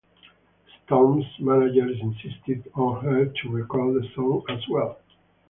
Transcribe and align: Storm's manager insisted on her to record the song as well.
Storm's 0.83 1.25
manager 1.39 1.87
insisted 1.87 2.71
on 2.73 3.03
her 3.03 3.25
to 3.27 3.49
record 3.49 4.01
the 4.01 4.07
song 4.15 4.43
as 4.49 4.67
well. 4.67 4.97